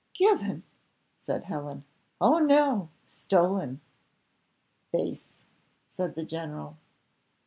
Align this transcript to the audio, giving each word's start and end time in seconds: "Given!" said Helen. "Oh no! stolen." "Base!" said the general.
"Given!" 0.15 0.63
said 1.21 1.43
Helen. 1.43 1.83
"Oh 2.19 2.39
no! 2.39 2.89
stolen." 3.05 3.81
"Base!" 4.91 5.43
said 5.85 6.15
the 6.15 6.25
general. 6.25 6.77